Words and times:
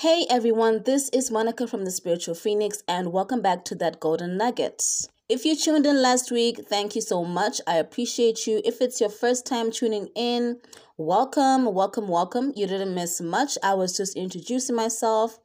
Hey 0.00 0.26
everyone, 0.28 0.82
this 0.82 1.08
is 1.08 1.30
Monica 1.30 1.66
from 1.66 1.86
the 1.86 1.90
Spiritual 1.90 2.34
Phoenix, 2.34 2.82
and 2.86 3.14
welcome 3.14 3.40
back 3.40 3.64
to 3.64 3.74
that 3.76 3.98
Golden 3.98 4.36
Nugget. 4.36 4.82
If 5.26 5.46
you 5.46 5.56
tuned 5.56 5.86
in 5.86 6.02
last 6.02 6.30
week, 6.30 6.68
thank 6.68 6.94
you 6.94 7.00
so 7.00 7.24
much. 7.24 7.62
I 7.66 7.76
appreciate 7.76 8.46
you. 8.46 8.60
If 8.62 8.82
it's 8.82 9.00
your 9.00 9.08
first 9.08 9.46
time 9.46 9.70
tuning 9.70 10.10
in, 10.14 10.60
welcome, 10.98 11.72
welcome, 11.72 12.08
welcome. 12.08 12.52
You 12.54 12.66
didn't 12.66 12.94
miss 12.94 13.22
much. 13.22 13.56
I 13.62 13.72
was 13.72 13.96
just 13.96 14.18
introducing 14.18 14.76
myself, 14.76 15.38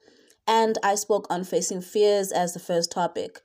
and 0.46 0.78
I 0.84 0.96
spoke 0.96 1.28
on 1.30 1.46
facing 1.46 1.80
fears 1.80 2.34
as 2.34 2.54
the 2.54 2.60
first 2.60 2.92
topic, 2.92 3.40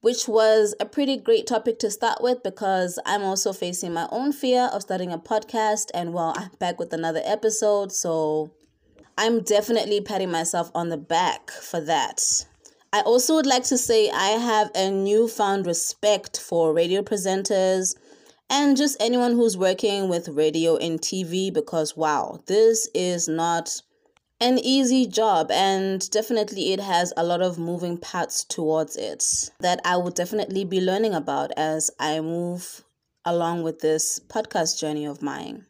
which 0.00 0.26
was 0.26 0.74
a 0.80 0.86
pretty 0.86 1.18
great 1.18 1.46
topic 1.46 1.78
to 1.80 1.90
start 1.90 2.22
with 2.22 2.42
because 2.42 2.98
I'm 3.04 3.24
also 3.24 3.52
facing 3.52 3.92
my 3.92 4.08
own 4.10 4.32
fear 4.32 4.70
of 4.72 4.80
starting 4.80 5.12
a 5.12 5.18
podcast, 5.18 5.90
and 5.92 6.14
well, 6.14 6.32
I'm 6.34 6.48
back 6.58 6.78
with 6.78 6.94
another 6.94 7.20
episode, 7.26 7.92
so 7.92 8.52
I'm 9.16 9.42
definitely 9.42 10.00
patting 10.00 10.30
myself 10.30 10.70
on 10.74 10.88
the 10.88 10.96
back 10.96 11.50
for 11.50 11.80
that. 11.80 12.20
I 12.92 13.00
also 13.02 13.36
would 13.36 13.46
like 13.46 13.64
to 13.64 13.78
say 13.78 14.10
I 14.10 14.30
have 14.30 14.70
a 14.74 14.90
newfound 14.90 15.66
respect 15.66 16.40
for 16.40 16.72
radio 16.72 17.02
presenters 17.02 17.94
and 18.50 18.76
just 18.76 18.96
anyone 19.00 19.32
who's 19.32 19.56
working 19.56 20.08
with 20.08 20.28
radio 20.28 20.76
and 20.76 21.00
TV 21.00 21.52
because 21.52 21.96
wow, 21.96 22.42
this 22.46 22.88
is 22.94 23.28
not 23.28 23.82
an 24.40 24.58
easy 24.58 25.06
job 25.06 25.50
and 25.50 26.10
definitely 26.10 26.72
it 26.72 26.80
has 26.80 27.12
a 27.16 27.24
lot 27.24 27.40
of 27.40 27.58
moving 27.58 27.96
parts 27.96 28.44
towards 28.44 28.96
it 28.96 29.24
that 29.60 29.80
I 29.84 29.96
would 29.96 30.14
definitely 30.14 30.64
be 30.64 30.80
learning 30.80 31.14
about 31.14 31.52
as 31.56 31.90
I 32.00 32.20
move 32.20 32.84
along 33.24 33.62
with 33.62 33.78
this 33.78 34.20
podcast 34.28 34.78
journey 34.78 35.06
of 35.06 35.22
mine. 35.22 35.66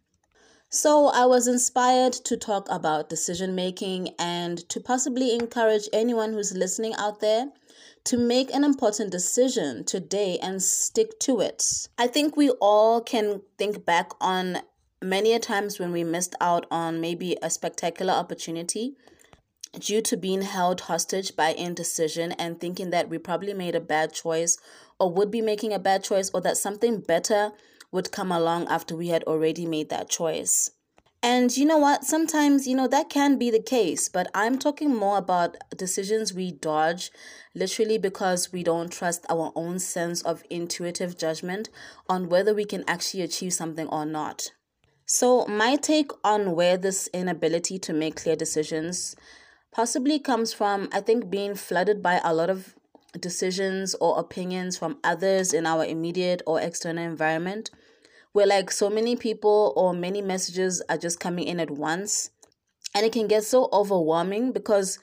So, 0.74 1.06
I 1.06 1.24
was 1.27 1.46
inspired 1.46 2.14
to 2.24 2.37
talk 2.37 2.66
about 2.69 3.09
decision 3.09 3.55
making 3.55 4.09
and 4.19 4.59
to 4.70 4.80
possibly 4.80 5.33
encourage 5.33 5.88
anyone 5.92 6.33
who's 6.33 6.52
listening 6.52 6.95
out 6.98 7.20
there 7.20 7.52
to 8.06 8.16
make 8.16 8.53
an 8.53 8.64
important 8.64 9.12
decision 9.12 9.84
today 9.84 10.36
and 10.42 10.61
stick 10.61 11.20
to 11.20 11.39
it. 11.39 11.86
I 11.97 12.08
think 12.08 12.36
we 12.36 12.50
all 12.61 13.00
can 13.00 13.42
think 13.56 13.86
back 13.86 14.11
on 14.20 14.62
many 15.00 15.33
a 15.33 15.39
times 15.39 15.78
when 15.78 15.92
we 15.92 16.03
missed 16.03 16.34
out 16.41 16.66
on 16.72 17.00
maybe 17.00 17.36
a 17.41 17.50
spectacular 17.50 18.12
opportunity 18.12 18.97
due 19.78 20.03
to 20.03 20.16
being 20.16 20.42
held 20.42 20.81
hostage 20.83 21.36
by 21.36 21.50
indecision 21.50 22.33
and 22.33 22.61
thinking 22.61 22.91
that 22.91 23.09
we 23.09 23.19
probably 23.19 23.55
made 23.55 23.77
a 23.77 23.81
bad 23.81 24.12
choice 24.12 24.59
or 24.98 25.09
would 25.09 25.31
be 25.31 25.41
making 25.41 25.72
a 25.72 25.78
bad 25.78 26.03
choice 26.03 26.33
or 26.34 26.41
that 26.41 26.56
something 26.56 26.98
better 26.98 27.53
would 27.95 28.11
come 28.11 28.33
along 28.33 28.67
after 28.67 28.97
we 28.97 29.09
had 29.09 29.23
already 29.25 29.64
made 29.64 29.89
that 29.89 30.11
choice. 30.11 30.70
And 31.23 31.56
you 31.56 31.64
know 31.64 31.78
what? 31.78 32.05
Sometimes, 32.05 32.67
you 32.67 32.77
know, 32.77 32.89
that 32.89 33.09
can 33.09 33.39
be 33.39 33.50
the 33.50 33.62
case, 33.62 34.11
but 34.11 34.31
I'm 34.34 34.59
talking 34.59 34.95
more 34.95 35.17
about 35.17 35.56
decisions 35.75 36.34
we 36.34 36.50
dodge 36.53 37.11
literally 37.55 37.97
because 37.97 38.53
we 38.53 38.62
don't 38.62 38.92
trust 38.92 39.25
our 39.31 39.50
own 39.55 39.78
sense 39.78 40.20
of 40.20 40.42
intuitive 40.50 41.17
judgment 41.17 41.70
on 42.11 42.28
whether 42.28 42.53
we 42.53 42.67
can 42.67 42.84
actually 42.87 43.22
achieve 43.22 43.55
something 43.55 43.87
or 43.89 44.05
not. 44.05 44.50
So, 45.06 45.47
my 45.47 45.77
take 45.77 46.11
on 46.22 46.55
where 46.55 46.77
this 46.77 47.09
inability 47.15 47.78
to 47.78 47.92
make 47.95 48.17
clear 48.17 48.37
decisions 48.37 49.17
possibly 49.72 50.19
comes 50.19 50.53
from, 50.53 50.89
I 50.92 51.00
think, 51.00 51.31
being 51.31 51.55
flooded 51.55 52.03
by 52.03 52.20
a 52.22 52.34
lot 52.34 52.50
of 52.50 52.75
decisions 53.19 53.95
or 53.95 54.19
opinions 54.19 54.77
from 54.77 54.98
others 55.05 55.55
in 55.55 55.65
our 55.65 55.84
immediate 55.84 56.42
or 56.47 56.61
external 56.61 57.05
environment 57.05 57.70
where 58.34 58.48
like 58.48 58.72
so 58.72 58.90
many 58.90 59.14
people 59.14 59.72
or 59.77 59.94
many 59.94 60.20
messages 60.20 60.82
are 60.88 60.98
just 60.98 61.20
coming 61.20 61.46
in 61.46 61.60
at 61.60 61.70
once. 61.70 62.30
And 62.92 63.06
it 63.06 63.12
can 63.12 63.28
get 63.28 63.44
so 63.44 63.68
overwhelming 63.72 64.50
because 64.50 64.98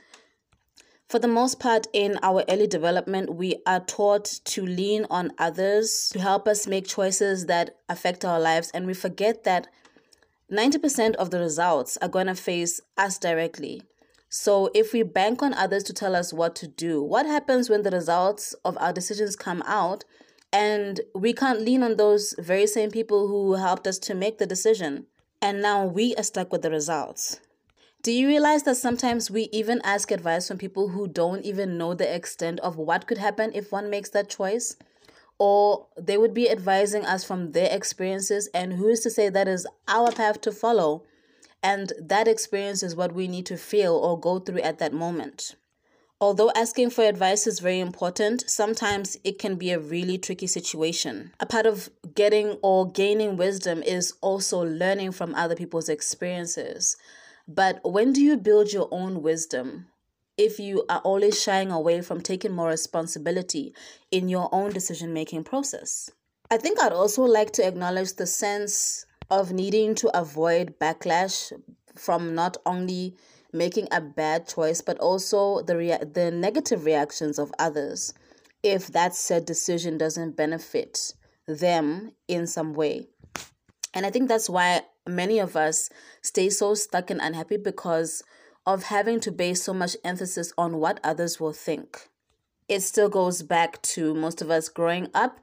for 1.08 1.18
the 1.18 1.30
most 1.30 1.58
part 1.58 1.88
in 1.94 2.20
our 2.24 2.44
early 2.50 2.68
development 2.68 3.36
we 3.36 3.56
are 3.66 3.80
taught 3.80 4.26
to 4.26 4.66
lean 4.66 5.06
on 5.10 5.32
others 5.38 6.10
to 6.12 6.20
help 6.20 6.46
us 6.46 6.68
make 6.68 6.86
choices 6.86 7.46
that 7.46 7.78
affect 7.88 8.26
our 8.26 8.40
lives. 8.40 8.70
And 8.74 8.86
we 8.86 8.94
forget 8.94 9.46
that 9.46 9.68
90% 10.52 11.16
of 11.16 11.32
the 11.32 11.40
results 11.40 11.98
are 12.02 12.10
going 12.10 12.28
to 12.28 12.36
face 12.36 12.82
us 12.98 13.18
directly. 13.18 13.82
So 14.28 14.70
if 14.76 14.92
we 14.92 15.04
bank 15.04 15.42
on 15.42 15.54
others 15.54 15.84
to 15.84 15.94
tell 15.94 16.18
us 16.18 16.34
what 16.34 16.54
to 16.58 16.68
do 16.68 17.02
what 17.02 17.26
happens 17.26 17.70
when 17.70 17.84
the 17.84 17.92
results 17.92 18.54
of 18.66 18.78
our 18.78 18.92
decisions 18.92 19.38
come 19.38 19.64
out 19.66 20.04
and 20.54 21.02
we 21.16 21.34
can't 21.34 21.62
lean 21.62 21.84
on 21.84 21.98
those 21.98 22.36
very 22.38 22.68
same 22.68 22.92
people 22.92 23.28
who 23.28 23.54
helped 23.54 23.88
us 23.88 23.98
to 24.00 24.14
make 24.14 24.38
the 24.38 24.46
decision. 24.46 25.06
And 25.42 25.62
now 25.62 25.86
we 25.86 26.16
are 26.16 26.24
stuck 26.24 26.52
with 26.52 26.62
the 26.62 26.70
results. 26.70 27.40
Do 28.04 28.12
you 28.12 28.28
realize 28.28 28.64
that 28.64 28.78
sometimes 28.78 29.30
we 29.30 29.50
even 29.52 29.80
ask 29.84 30.12
advice 30.12 30.48
from 30.48 30.58
people 30.58 30.90
who 30.90 31.08
don't 31.08 31.46
even 31.46 31.78
know 31.78 31.94
the 31.94 32.14
extent 32.14 32.60
of 32.62 32.78
what 32.78 33.08
could 33.08 33.20
happen 33.20 33.52
if 33.54 33.72
one 33.72 33.90
makes 33.90 34.10
that 34.10 34.30
choice? 34.30 34.76
Or 35.38 35.88
they 35.98 36.18
would 36.18 36.34
be 36.34 36.50
advising 36.50 37.06
us 37.06 37.24
from 37.24 37.52
their 37.52 37.72
experiences, 37.72 38.50
and 38.54 38.74
who 38.74 38.88
is 38.88 39.02
to 39.02 39.10
say 39.10 39.30
that 39.30 39.48
is 39.48 39.68
our 39.88 40.12
path 40.12 40.42
to 40.42 40.52
follow? 40.52 41.04
And 41.64 41.94
that 42.00 42.28
experience 42.28 42.82
is 42.82 42.96
what 42.96 43.14
we 43.14 43.28
need 43.28 43.46
to 43.48 43.58
feel 43.58 43.96
or 43.96 44.20
go 44.20 44.40
through 44.40 44.62
at 44.62 44.80
that 44.80 44.94
moment. 44.94 45.56
Although 46.22 46.52
asking 46.56 46.92
for 46.92 47.04
advice 47.04 47.48
is 47.48 47.60
very 47.60 47.80
important, 47.80 48.48
sometimes 48.48 49.18
it 49.24 49.40
can 49.40 49.56
be 49.56 49.72
a 49.72 49.80
really 49.80 50.20
tricky 50.20 50.46
situation. 50.46 51.34
A 51.40 51.48
part 51.48 51.66
of 51.66 51.90
getting 52.14 52.60
or 52.62 52.92
gaining 52.92 53.38
wisdom 53.38 53.82
is 53.82 54.14
also 54.22 54.64
learning 54.64 55.14
from 55.14 55.34
other 55.34 55.56
people's 55.56 55.90
experiences. 55.90 56.96
But 57.48 57.80
when 57.84 58.14
do 58.14 58.22
you 58.22 58.38
build 58.38 58.72
your 58.72 58.88
own 58.92 59.24
wisdom? 59.24 59.88
If 60.38 60.60
you 60.60 60.86
are 60.90 61.00
always 61.00 61.42
shying 61.42 61.72
away 61.72 62.02
from 62.02 62.22
taking 62.22 62.52
more 62.52 62.70
responsibility 62.70 63.74
in 64.12 64.30
your 64.30 64.48
own 64.52 64.72
decision 64.72 65.14
making 65.14 65.46
process. 65.46 66.12
I 66.52 66.58
think 66.58 66.80
I'd 66.80 66.94
also 66.94 67.24
like 67.24 67.52
to 67.54 67.68
acknowledge 67.68 68.14
the 68.14 68.28
sense 68.28 69.08
of 69.32 69.54
needing 69.54 69.96
to 69.96 70.16
avoid 70.16 70.78
backlash 70.78 71.52
from 71.96 72.36
not 72.36 72.58
only 72.64 73.16
making 73.54 73.88
a 73.92 74.02
bad 74.02 74.48
choice, 74.48 74.82
but 74.82 74.98
also 75.00 75.62
the 75.62 75.78
rea- 75.78 76.04
the 76.04 76.32
negative 76.32 76.86
reactions 76.86 77.38
of 77.40 77.52
others 77.60 78.14
if 78.64 78.88
that 78.88 79.16
said 79.16 79.46
decision 79.46 79.98
doesn't 79.98 80.36
benefit 80.36 81.14
them 81.48 82.12
in 82.28 82.46
some 82.46 82.74
way. 82.74 83.08
And 83.94 84.06
I 84.06 84.12
think 84.12 84.28
that's 84.28 84.50
why 84.50 84.82
many 85.08 85.40
of 85.40 85.56
us 85.56 85.90
stay 86.22 86.50
so 86.50 86.76
stuck 86.76 87.10
and 87.10 87.20
unhappy 87.22 87.58
because 87.58 88.24
of 88.66 88.84
having 88.84 89.20
to 89.22 89.32
base 89.32 89.64
so 89.64 89.74
much 89.74 89.98
emphasis 90.04 90.54
on 90.58 90.78
what 90.78 91.00
others 91.04 91.40
will 91.40 91.54
think. 91.54 92.10
It 92.70 92.82
still 92.82 93.10
goes 93.10 93.42
back 93.42 93.82
to 93.82 94.14
most 94.14 94.42
of 94.42 94.52
us 94.52 94.70
growing 94.70 95.10
up 95.14 95.40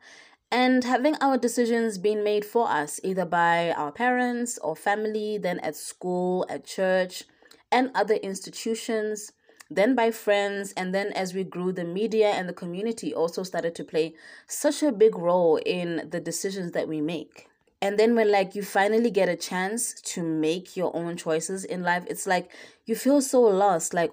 and 0.50 0.84
having 0.84 1.16
our 1.20 1.36
decisions 1.36 1.98
being 1.98 2.25
made 2.25 2.44
for 2.44 2.70
us, 2.70 3.00
either 3.04 3.26
by 3.26 3.72
our 3.72 3.92
parents 3.92 4.58
or 4.58 4.75
family, 4.75 5.36
then 5.36 5.58
at 5.58 5.76
school, 5.76 6.46
at 6.48 6.64
church, 6.64 7.25
and 7.70 7.90
other 7.94 8.14
institutions, 8.14 9.32
then 9.70 9.94
by 9.94 10.10
friends, 10.10 10.72
and 10.76 10.94
then 10.94 11.12
as 11.12 11.34
we 11.34 11.44
grew, 11.44 11.72
the 11.72 11.84
media 11.84 12.28
and 12.28 12.48
the 12.48 12.54
community 12.54 13.14
also 13.14 13.42
started 13.42 13.74
to 13.74 13.84
play 13.84 14.14
such 14.46 14.82
a 14.82 14.92
big 14.92 15.16
role 15.16 15.56
in 15.64 16.08
the 16.10 16.20
decisions 16.20 16.72
that 16.72 16.88
we 16.88 17.00
make. 17.00 17.48
And 17.80 17.98
then 17.98 18.14
when 18.14 18.32
like 18.32 18.54
you 18.54 18.62
finally 18.62 19.10
get 19.10 19.28
a 19.28 19.36
chance 19.36 19.92
to 20.00 20.22
make 20.22 20.76
your 20.76 20.94
own 20.96 21.16
choices 21.16 21.64
in 21.64 21.82
life, 21.82 22.04
it's 22.08 22.26
like 22.26 22.50
you 22.86 22.96
feel 22.96 23.20
so 23.20 23.42
lost. 23.42 23.94
Like, 23.94 24.12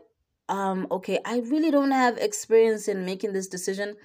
um, 0.50 0.88
okay, 0.92 1.20
I 1.26 1.40
really 1.40 1.72
don't 1.72 1.92
have 1.92 2.18
experience 2.18 2.88
in 2.88 3.06
making 3.06 3.34
this 3.34 3.48
decision. 3.48 3.96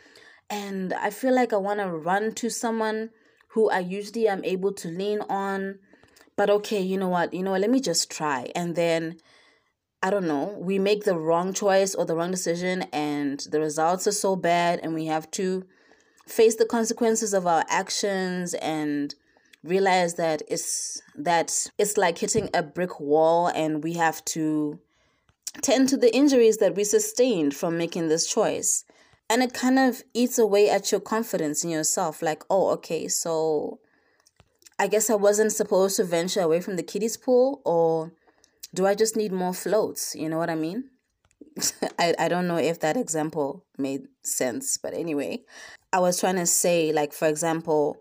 And 0.48 0.92
I 0.94 1.10
feel 1.10 1.34
like 1.34 1.52
I 1.52 1.58
want 1.58 1.80
to 1.80 1.88
run 1.88 2.32
to 2.36 2.48
someone 2.48 3.10
who 3.48 3.68
I 3.68 3.80
usually 3.80 4.28
am 4.28 4.44
able 4.44 4.72
to 4.74 4.88
lean 4.88 5.20
on. 5.28 5.78
But 6.36 6.48
okay, 6.48 6.80
you 6.80 6.96
know 6.96 7.08
what? 7.08 7.34
You 7.34 7.42
know 7.42 7.50
what? 7.50 7.60
Let 7.60 7.70
me 7.70 7.80
just 7.80 8.10
try. 8.10 8.50
And 8.54 8.76
then 8.76 9.18
I 10.02 10.10
don't 10.10 10.26
know, 10.26 10.56
we 10.58 10.78
make 10.78 11.04
the 11.04 11.18
wrong 11.18 11.52
choice 11.52 11.94
or 11.94 12.06
the 12.06 12.16
wrong 12.16 12.30
decision 12.30 12.82
and 12.92 13.38
the 13.50 13.60
results 13.60 14.06
are 14.06 14.12
so 14.12 14.34
bad 14.34 14.80
and 14.82 14.94
we 14.94 15.06
have 15.06 15.30
to 15.32 15.66
face 16.26 16.56
the 16.56 16.64
consequences 16.64 17.34
of 17.34 17.46
our 17.46 17.64
actions 17.68 18.54
and 18.54 19.14
realize 19.62 20.14
that 20.14 20.40
it's 20.48 21.02
that 21.14 21.66
it's 21.76 21.98
like 21.98 22.18
hitting 22.18 22.48
a 22.54 22.62
brick 22.62 22.98
wall 22.98 23.48
and 23.48 23.84
we 23.84 23.94
have 23.94 24.24
to 24.24 24.78
tend 25.62 25.88
to 25.88 25.96
the 25.96 26.14
injuries 26.14 26.58
that 26.58 26.76
we 26.76 26.84
sustained 26.84 27.54
from 27.54 27.76
making 27.76 28.08
this 28.08 28.32
choice. 28.32 28.84
And 29.28 29.42
it 29.42 29.52
kind 29.52 29.78
of 29.78 30.02
eats 30.14 30.38
away 30.38 30.70
at 30.70 30.90
your 30.90 31.00
confidence 31.00 31.62
in 31.62 31.70
yourself 31.70 32.22
like, 32.22 32.42
oh, 32.50 32.70
okay, 32.70 33.06
so 33.06 33.78
I 34.78 34.86
guess 34.86 35.10
I 35.10 35.14
wasn't 35.14 35.52
supposed 35.52 35.96
to 35.96 36.04
venture 36.04 36.40
away 36.40 36.60
from 36.60 36.76
the 36.76 36.82
kiddies 36.82 37.16
pool 37.16 37.60
or 37.64 38.12
do 38.74 38.86
I 38.86 38.94
just 38.94 39.16
need 39.16 39.32
more 39.32 39.54
floats? 39.54 40.14
You 40.14 40.28
know 40.28 40.38
what 40.38 40.50
I 40.50 40.54
mean? 40.54 40.90
I, 41.98 42.14
I 42.18 42.28
don't 42.28 42.46
know 42.46 42.56
if 42.56 42.80
that 42.80 42.96
example 42.96 43.64
made 43.76 44.06
sense, 44.22 44.76
but 44.76 44.94
anyway, 44.94 45.40
I 45.92 45.98
was 45.98 46.20
trying 46.20 46.36
to 46.36 46.46
say, 46.46 46.92
like, 46.92 47.12
for 47.12 47.28
example, 47.28 47.96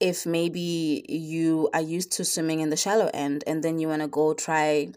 if 0.00 0.26
maybe 0.26 1.04
you 1.08 1.70
are 1.74 1.80
used 1.80 2.12
to 2.12 2.24
swimming 2.24 2.60
in 2.60 2.70
the 2.70 2.76
shallow 2.76 3.10
end 3.12 3.42
and 3.46 3.62
then 3.62 3.78
you 3.78 3.88
want 3.88 4.02
to 4.02 4.08
go 4.08 4.34
try 4.34 4.90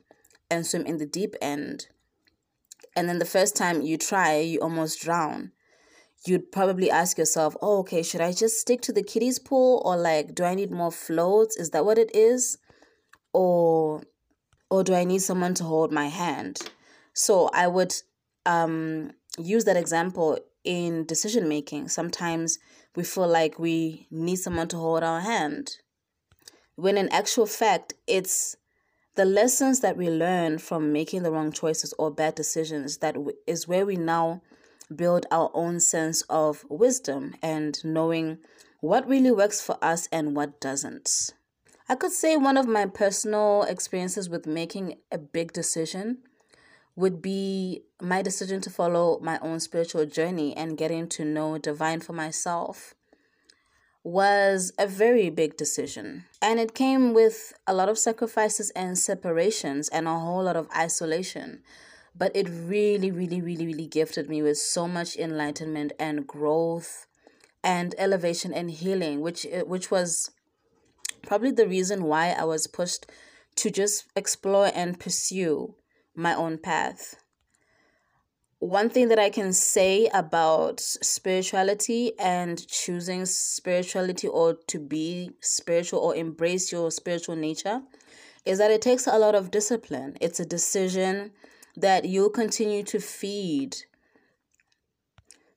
and 0.50 0.68
swim 0.68 0.86
in 0.86 0.98
the 0.98 1.06
deep 1.06 1.36
end, 1.42 1.88
and 2.96 3.08
then 3.08 3.20
the 3.20 3.26
first 3.26 3.56
time 3.56 3.82
you 3.82 3.98
try, 3.98 4.38
you 4.38 4.60
almost 4.60 5.02
drown, 5.02 5.52
you'd 6.26 6.52
probably 6.52 6.92
ask 6.92 7.18
yourself, 7.18 7.56
oh, 7.62 7.80
okay, 7.80 8.04
should 8.04 8.22
I 8.22 8.32
just 8.34 8.60
stick 8.60 8.82
to 8.82 8.94
the 8.94 9.04
kiddies 9.04 9.40
pool 9.40 9.82
or 9.86 9.98
like, 9.98 10.36
do 10.36 10.44
I 10.44 10.56
need 10.56 10.72
more 10.72 10.92
floats? 10.92 11.58
Is 11.58 11.72
that 11.72 11.86
what 11.86 11.98
it 11.98 12.14
is? 12.14 12.58
Or, 13.34 14.02
or 14.72 14.84
do 14.84 14.96
I 14.96 15.04
need 15.04 15.22
someone 15.22 15.54
to 15.56 15.66
hold 15.66 15.92
my 15.92 16.08
hand? 16.08 16.60
So 17.14 17.50
I 17.54 17.68
would 17.68 17.94
um, 18.46 19.12
use 19.38 19.66
that 19.66 19.78
example 19.78 20.40
in 20.64 21.06
decision 21.06 21.50
making. 21.50 21.90
Sometimes 21.90 22.58
we 22.96 23.04
feel 23.04 23.28
like 23.28 23.60
we 23.60 24.08
need 24.10 24.38
someone 24.38 24.70
to 24.70 24.78
hold 24.78 25.04
our 25.04 25.20
hand. 25.20 25.78
When 26.76 26.98
in 26.98 27.10
actual 27.10 27.46
fact, 27.46 27.94
it's 28.08 28.56
the 29.16 29.26
lessons 29.26 29.82
that 29.82 29.98
we 29.98 30.10
learn 30.10 30.58
from 30.58 30.94
making 30.94 31.24
the 31.24 31.32
wrong 31.32 31.52
choices 31.52 31.94
or 32.00 32.10
bad 32.10 32.36
decisions 32.36 32.98
that 33.00 33.18
is 33.46 33.68
where 33.68 33.86
we 33.86 33.98
now 33.98 34.42
build 34.96 35.26
our 35.32 35.52
own 35.54 35.82
sense 35.82 36.22
of 36.24 36.64
wisdom 36.70 37.36
and 37.42 37.84
knowing 37.84 38.38
what 38.80 39.08
really 39.08 39.32
works 39.32 39.62
for 39.62 39.78
us 39.82 40.08
and 40.14 40.34
what 40.34 40.62
doesn't. 40.62 41.10
I 41.92 41.96
could 41.96 42.14
say 42.14 42.38
one 42.38 42.56
of 42.56 42.70
my 42.70 42.86
personal 42.86 43.64
experiences 43.64 44.30
with 44.30 44.48
making 44.48 45.00
a 45.12 45.18
big 45.18 45.52
decision 45.52 46.20
would 46.96 47.22
be 47.22 47.84
my 48.02 48.22
decision 48.22 48.62
to 48.62 48.70
follow 48.70 49.20
my 49.22 49.38
own 49.40 49.60
spiritual 49.60 50.06
journey 50.06 50.56
and 50.56 50.78
getting 50.78 51.10
to 51.10 51.26
know 51.26 51.58
divine 51.58 52.00
for 52.00 52.14
myself 52.14 52.96
was 54.06 54.72
a 54.80 54.88
very 54.88 55.30
big 55.30 55.58
decision. 55.58 56.24
And 56.42 56.62
it 56.62 56.74
came 56.74 57.14
with 57.14 57.52
a 57.68 57.74
lot 57.74 57.90
of 57.90 58.00
sacrifices 58.00 58.70
and 58.70 58.98
separations 58.98 59.90
and 59.90 60.08
a 60.08 60.18
whole 60.18 60.44
lot 60.46 60.56
of 60.56 60.70
isolation. 60.74 61.62
But 62.18 62.34
it 62.34 62.48
really, 62.48 63.12
really, 63.12 63.42
really, 63.42 63.66
really 63.66 63.88
gifted 63.88 64.30
me 64.30 64.42
with 64.42 64.60
so 64.60 64.88
much 64.88 65.18
enlightenment 65.18 65.92
and 66.00 66.26
growth 66.26 67.06
and 67.62 67.94
elevation 67.98 68.54
and 68.54 68.72
healing, 68.72 69.20
which 69.20 69.46
eh, 69.52 69.64
which 69.64 69.92
was 69.92 70.32
probably 71.24 71.52
the 71.52 71.68
reason 71.68 72.04
why 72.04 72.32
I 72.32 72.44
was 72.44 72.68
pushed 72.68 73.06
to 73.56 73.70
just 73.70 74.06
explore 74.16 74.72
and 74.74 75.00
pursue 75.00 75.76
my 76.16 76.34
own 76.34 76.58
path 76.58 77.16
one 78.62 78.92
thing 78.92 79.08
that 79.08 79.18
I 79.18 79.32
can 79.32 79.54
say 79.54 80.08
about 80.14 80.80
spirituality 80.82 82.12
and 82.20 82.66
choosing 82.68 83.26
spirituality 83.26 84.28
or 84.28 84.54
to 84.68 84.78
be 84.78 85.32
spiritual 85.42 85.98
or 85.98 86.16
embrace 86.16 86.72
your 86.72 86.92
spiritual 86.92 87.36
nature 87.36 87.82
is 88.46 88.60
that 88.60 88.70
it 88.70 88.84
takes 88.84 89.08
a 89.08 89.18
lot 89.18 89.34
of 89.34 89.50
discipline. 89.50 90.16
It's 90.22 90.40
a 90.40 90.46
decision 90.46 91.32
that 91.76 92.06
you'll 92.06 92.30
continue 92.30 92.84
to 92.84 93.00
feed 93.00 93.78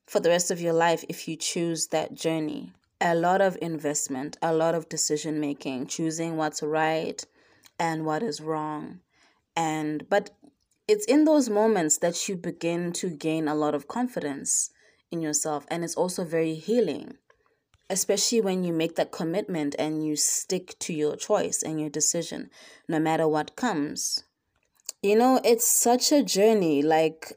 for 0.07 0.19
the 0.19 0.31
rest 0.31 0.51
of 0.51 0.63
your 0.63 0.73
life 0.73 1.05
if 1.07 1.29
you 1.29 1.37
choose 1.37 1.89
that 1.89 2.15
journey. 2.15 2.73
A 3.05 3.15
lot 3.15 3.41
of 3.41 3.57
investment, 3.63 4.37
a 4.43 4.53
lot 4.53 4.75
of 4.75 4.89
decision 4.89 5.39
making, 5.39 5.87
choosing 5.87 6.37
what's 6.37 6.63
right 6.63 7.25
and 7.79 8.05
what 8.05 8.23
is 8.23 8.41
wrong. 8.41 9.01
And 9.55 10.09
but 10.09 10.31
it's 10.87 11.07
in 11.07 11.25
those 11.25 11.49
moments 11.49 11.99
that 11.99 12.29
you 12.29 12.37
begin 12.37 12.93
to 12.95 13.09
gain 13.09 13.49
a 13.49 13.55
lot 13.55 13.75
of 13.75 13.89
confidence 13.89 14.71
in 15.11 15.23
yourself 15.23 15.65
and 15.69 15.85
it's 15.85 15.95
also 15.95 16.25
very 16.25 16.55
healing 16.55 17.17
especially 17.91 18.41
when 18.41 18.65
you 18.65 18.73
make 18.73 18.97
that 18.97 19.13
commitment 19.13 19.75
and 19.79 20.05
you 20.07 20.17
stick 20.17 20.77
to 20.79 20.93
your 20.93 21.17
choice 21.17 21.63
and 21.63 21.81
your 21.81 21.91
decision 21.91 22.51
no 22.89 22.99
matter 22.99 23.29
what 23.29 23.57
comes 23.57 24.25
you 25.03 25.17
know 25.17 25.41
it's 25.45 25.67
such 25.67 26.11
a 26.11 26.23
journey 26.23 26.83
like 26.83 27.33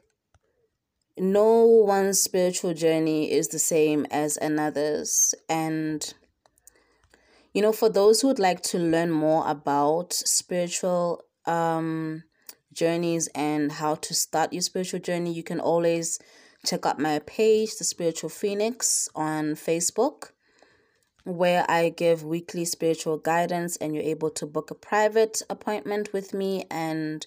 no 1.20 1.64
one's 1.64 2.20
spiritual 2.20 2.74
journey 2.74 3.30
is 3.30 3.48
the 3.48 3.58
same 3.58 4.06
as 4.10 4.36
another's. 4.36 5.34
And 5.48 6.14
you 7.52 7.62
know 7.62 7.72
for 7.72 7.88
those 7.88 8.20
who 8.20 8.28
would 8.28 8.38
like 8.38 8.62
to 8.62 8.78
learn 8.78 9.10
more 9.10 9.48
about 9.48 10.12
spiritual 10.12 11.22
um 11.46 12.22
journeys 12.72 13.28
and 13.34 13.72
how 13.72 13.96
to 13.96 14.14
start 14.14 14.52
your 14.52 14.62
spiritual 14.62 15.00
journey, 15.00 15.32
you 15.32 15.42
can 15.42 15.60
always 15.60 16.18
check 16.64 16.86
out 16.86 16.98
my 16.98 17.18
page, 17.20 17.76
The 17.76 17.84
Spiritual 17.84 18.30
Phoenix, 18.30 19.08
on 19.14 19.54
Facebook, 19.54 20.30
where 21.24 21.64
I 21.68 21.88
give 21.90 22.24
weekly 22.24 22.64
spiritual 22.64 23.18
guidance 23.18 23.76
and 23.76 23.94
you're 23.94 24.04
able 24.04 24.30
to 24.30 24.46
book 24.46 24.70
a 24.70 24.74
private 24.74 25.42
appointment 25.50 26.12
with 26.12 26.32
me 26.32 26.64
and 26.70 27.26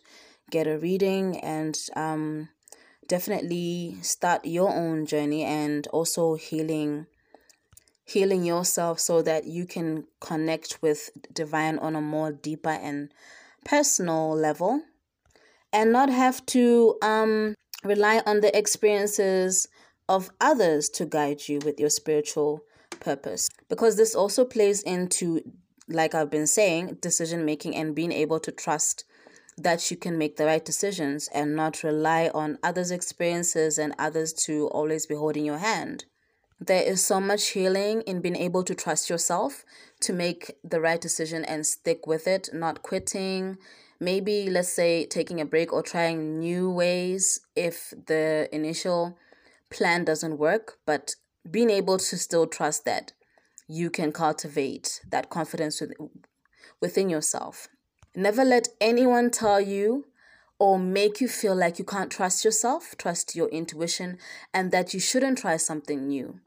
get 0.49 0.67
a 0.67 0.77
reading 0.77 1.37
and 1.39 1.77
um, 1.95 2.49
definitely 3.07 3.97
start 4.01 4.45
your 4.45 4.69
own 4.69 5.05
journey 5.05 5.43
and 5.43 5.87
also 5.87 6.35
healing 6.35 7.05
healing 8.05 8.43
yourself 8.43 8.99
so 8.99 9.21
that 9.21 9.45
you 9.45 9.65
can 9.65 10.05
connect 10.19 10.81
with 10.81 11.11
divine 11.33 11.77
on 11.79 11.95
a 11.95 12.01
more 12.01 12.31
deeper 12.31 12.69
and 12.69 13.09
personal 13.63 14.31
level 14.31 14.81
and 15.71 15.91
not 15.91 16.09
have 16.09 16.45
to 16.45 16.97
um, 17.01 17.55
rely 17.83 18.21
on 18.25 18.41
the 18.41 18.55
experiences 18.57 19.67
of 20.09 20.29
others 20.41 20.89
to 20.89 21.05
guide 21.05 21.47
you 21.47 21.59
with 21.63 21.79
your 21.79 21.89
spiritual 21.89 22.63
purpose. 22.99 23.47
Because 23.69 23.95
this 23.95 24.13
also 24.13 24.43
plays 24.43 24.81
into, 24.81 25.41
like 25.87 26.13
I've 26.13 26.29
been 26.29 26.47
saying, 26.47 26.97
decision 27.01 27.45
making 27.45 27.75
and 27.75 27.95
being 27.95 28.11
able 28.11 28.39
to 28.41 28.51
trust 28.51 29.05
that 29.57 29.91
you 29.91 29.97
can 29.97 30.17
make 30.17 30.37
the 30.37 30.45
right 30.45 30.63
decisions 30.63 31.27
and 31.33 31.55
not 31.55 31.83
rely 31.83 32.29
on 32.33 32.57
others' 32.63 32.91
experiences 32.91 33.77
and 33.77 33.93
others 33.99 34.33
to 34.33 34.67
always 34.69 35.05
be 35.05 35.15
holding 35.15 35.45
your 35.45 35.57
hand. 35.57 36.05
There 36.59 36.83
is 36.83 37.03
so 37.03 37.19
much 37.19 37.49
healing 37.49 38.01
in 38.01 38.21
being 38.21 38.35
able 38.35 38.63
to 38.63 38.75
trust 38.75 39.09
yourself 39.09 39.65
to 40.01 40.13
make 40.13 40.57
the 40.63 40.79
right 40.79 41.01
decision 41.01 41.43
and 41.43 41.65
stick 41.65 42.05
with 42.05 42.27
it, 42.27 42.49
not 42.53 42.83
quitting, 42.83 43.57
maybe 43.99 44.49
let's 44.49 44.71
say 44.71 45.05
taking 45.05 45.41
a 45.41 45.45
break 45.45 45.73
or 45.73 45.81
trying 45.81 46.39
new 46.39 46.69
ways 46.69 47.39
if 47.55 47.93
the 48.07 48.47
initial 48.51 49.17
plan 49.69 50.03
doesn't 50.03 50.37
work, 50.37 50.77
but 50.85 51.15
being 51.49 51.69
able 51.69 51.97
to 51.97 52.17
still 52.17 52.45
trust 52.45 52.85
that 52.85 53.13
you 53.67 53.89
can 53.89 54.11
cultivate 54.11 55.01
that 55.09 55.29
confidence 55.29 55.81
within 56.79 57.09
yourself. 57.09 57.67
Never 58.15 58.43
let 58.43 58.67
anyone 58.81 59.31
tell 59.31 59.61
you 59.61 60.05
or 60.59 60.77
make 60.77 61.21
you 61.21 61.27
feel 61.27 61.55
like 61.55 61.79
you 61.79 61.85
can't 61.85 62.11
trust 62.11 62.43
yourself, 62.43 62.95
trust 62.97 63.35
your 63.35 63.47
intuition, 63.49 64.17
and 64.53 64.71
that 64.71 64.93
you 64.93 64.99
shouldn't 64.99 65.37
try 65.37 65.57
something 65.57 66.07
new. 66.07 66.39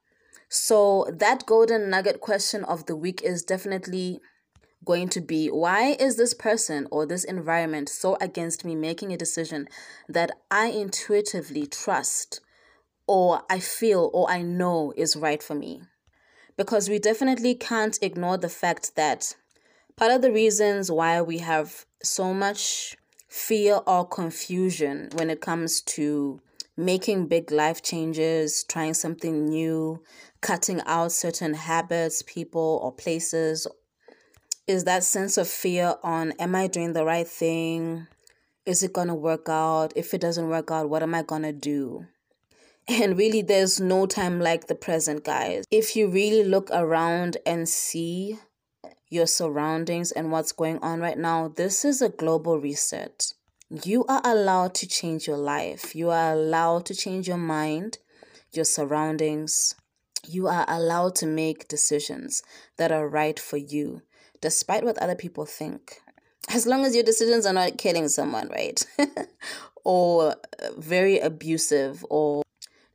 So, 0.48 1.10
that 1.12 1.46
golden 1.46 1.90
nugget 1.90 2.20
question 2.20 2.64
of 2.64 2.86
the 2.86 2.94
week 2.94 3.22
is 3.22 3.42
definitely 3.42 4.20
going 4.84 5.08
to 5.08 5.20
be 5.20 5.48
why 5.48 5.96
is 5.98 6.16
this 6.16 6.34
person 6.34 6.86
or 6.90 7.06
this 7.06 7.24
environment 7.24 7.88
so 7.88 8.16
against 8.20 8.64
me 8.64 8.74
making 8.74 9.12
a 9.12 9.16
decision 9.16 9.66
that 10.08 10.30
I 10.50 10.66
intuitively 10.66 11.66
trust 11.66 12.40
or 13.06 13.42
I 13.48 13.60
feel 13.60 14.10
or 14.12 14.30
I 14.30 14.42
know 14.42 14.92
is 14.96 15.16
right 15.16 15.42
for 15.42 15.54
me? 15.54 15.82
Because 16.56 16.88
we 16.88 16.98
definitely 16.98 17.54
can't 17.54 17.98
ignore 18.02 18.36
the 18.36 18.48
fact 18.48 18.94
that 18.96 19.34
part 19.96 20.12
of 20.12 20.22
the 20.22 20.32
reasons 20.32 20.90
why 20.90 21.22
we 21.22 21.38
have 21.38 21.86
so 22.02 22.34
much 22.34 22.96
fear 23.28 23.80
or 23.86 24.06
confusion 24.06 25.08
when 25.14 25.30
it 25.30 25.40
comes 25.40 25.80
to 25.80 26.40
making 26.76 27.26
big 27.26 27.50
life 27.50 27.82
changes, 27.82 28.64
trying 28.64 28.94
something 28.94 29.46
new, 29.48 30.02
cutting 30.40 30.80
out 30.86 31.12
certain 31.12 31.54
habits, 31.54 32.22
people, 32.22 32.80
or 32.82 32.92
places 32.92 33.66
is 34.66 34.84
that 34.84 35.04
sense 35.04 35.36
of 35.36 35.46
fear 35.46 35.96
on 36.02 36.32
am 36.32 36.54
I 36.54 36.68
doing 36.68 36.94
the 36.94 37.04
right 37.04 37.28
thing? 37.28 38.06
Is 38.64 38.82
it 38.82 38.94
going 38.94 39.08
to 39.08 39.14
work 39.14 39.48
out? 39.48 39.92
If 39.94 40.14
it 40.14 40.22
doesn't 40.22 40.48
work 40.48 40.70
out, 40.70 40.88
what 40.88 41.02
am 41.02 41.14
I 41.14 41.22
going 41.22 41.42
to 41.42 41.52
do? 41.52 42.06
And 42.88 43.16
really, 43.16 43.42
there's 43.42 43.80
no 43.80 44.06
time 44.06 44.40
like 44.40 44.66
the 44.66 44.74
present, 44.74 45.24
guys. 45.24 45.64
If 45.70 45.96
you 45.96 46.06
really 46.08 46.44
look 46.44 46.70
around 46.70 47.38
and 47.46 47.68
see 47.68 48.38
your 49.14 49.26
surroundings 49.26 50.10
and 50.10 50.32
what's 50.32 50.52
going 50.52 50.78
on 50.80 51.00
right 51.00 51.16
now, 51.16 51.48
this 51.48 51.84
is 51.84 52.02
a 52.02 52.08
global 52.08 52.58
reset. 52.58 53.32
You 53.70 54.04
are 54.06 54.20
allowed 54.24 54.74
to 54.76 54.88
change 54.88 55.26
your 55.26 55.38
life. 55.38 55.94
You 55.94 56.10
are 56.10 56.32
allowed 56.32 56.84
to 56.86 56.94
change 56.94 57.28
your 57.28 57.38
mind, 57.38 57.98
your 58.52 58.64
surroundings. 58.64 59.74
You 60.26 60.48
are 60.48 60.64
allowed 60.68 61.14
to 61.16 61.26
make 61.26 61.68
decisions 61.68 62.42
that 62.76 62.90
are 62.92 63.08
right 63.08 63.38
for 63.38 63.56
you 63.56 64.02
despite 64.40 64.84
what 64.84 64.98
other 64.98 65.14
people 65.14 65.46
think. 65.46 66.00
As 66.50 66.66
long 66.66 66.84
as 66.84 66.94
your 66.94 67.04
decisions 67.04 67.46
are 67.46 67.54
not 67.54 67.78
killing 67.78 68.08
someone, 68.08 68.48
right? 68.48 68.84
or 69.84 70.36
very 70.76 71.18
abusive 71.18 72.04
or 72.10 72.43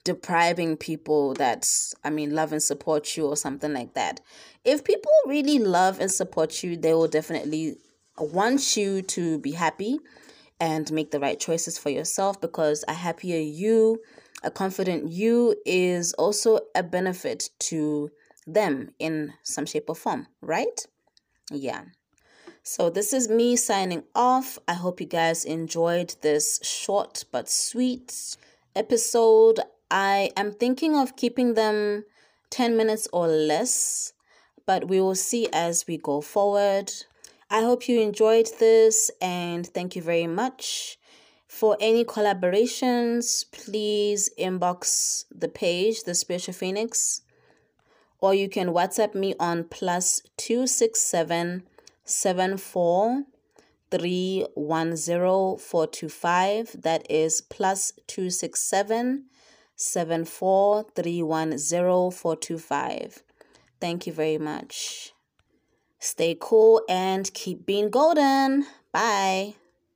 depriving 0.09 0.75
people 0.75 1.35
that, 1.35 1.69
I 2.03 2.09
mean, 2.09 2.33
love 2.33 2.51
and 2.51 2.63
support 2.63 3.15
you 3.15 3.27
or 3.27 3.37
something 3.37 3.71
like 3.71 3.93
that. 3.93 4.21
If 4.65 4.83
people 4.83 5.11
really 5.27 5.59
love 5.59 5.99
and 5.99 6.11
support 6.11 6.63
you, 6.63 6.75
they 6.75 6.95
will 6.95 7.07
definitely 7.07 7.75
want 8.17 8.75
you 8.75 9.03
to 9.03 9.37
be 9.37 9.51
happy 9.51 9.99
and 10.59 10.91
make 10.91 11.11
the 11.11 11.19
right 11.19 11.39
choices 11.39 11.77
for 11.77 11.91
yourself 11.91 12.41
because 12.41 12.83
a 12.87 12.93
happier 12.93 13.39
you, 13.39 14.01
a 14.41 14.49
confident 14.49 15.11
you 15.11 15.55
is 15.63 16.13
also 16.13 16.59
a 16.73 16.81
benefit 16.81 17.51
to 17.59 18.09
them 18.47 18.89
in 18.97 19.33
some 19.43 19.67
shape 19.67 19.89
or 19.89 19.95
form, 19.95 20.25
right? 20.41 20.87
Yeah. 21.51 21.83
So, 22.63 22.89
this 22.89 23.13
is 23.13 23.29
me 23.29 23.55
signing 23.55 24.05
off. 24.15 24.57
I 24.67 24.73
hope 24.73 24.99
you 24.99 25.05
guys 25.05 25.45
enjoyed 25.45 26.15
this 26.21 26.59
short 26.63 27.25
but 27.31 27.47
sweet 27.47 28.35
episode. 28.75 29.59
I 29.91 30.29
am 30.37 30.51
thinking 30.51 30.95
of 30.95 31.15
keeping 31.15 31.55
them 31.55 32.05
10 32.51 32.77
minutes 32.77 33.07
or 33.11 33.27
less, 33.27 34.13
but 34.67 34.87
we 34.87 35.01
will 35.01 35.15
see 35.15 35.47
as 35.51 35.87
we 35.87 35.97
go 35.97 36.21
forward. 36.21 36.93
I 37.49 37.61
hope 37.61 37.89
you 37.89 37.99
enjoyed 37.99 38.47
this 38.59 39.09
and 39.19 39.65
thank 39.65 39.95
you 39.95 40.03
very 40.03 40.27
much. 40.27 40.99
For 41.47 41.75
any 41.79 42.05
collaborations, 42.05 43.45
please 43.51 44.29
inbox 44.37 45.25
the 45.35 45.47
page, 45.47 46.03
The 46.03 46.13
Spiritual 46.13 46.53
Phoenix, 46.53 47.21
or 48.19 48.35
you 48.35 48.47
can 48.47 48.69
WhatsApp 48.69 49.15
me 49.15 49.33
on 49.39 49.63
plus 49.63 50.21
267 50.37 51.63
74 52.03 53.23
310425. 53.89 56.83
That 56.83 57.09
is 57.09 57.41
plus 57.41 57.93
267 58.05 59.25
74 59.79 60.85
310425. 60.93 63.23
Thank 63.79 64.05
you 64.05 64.13
very 64.13 64.37
much. 64.37 65.13
Stay 65.99 66.35
cool 66.39 66.81
and 66.89 67.33
keep 67.33 67.65
being 67.65 67.89
golden. 67.89 68.65
Bye. 68.91 69.55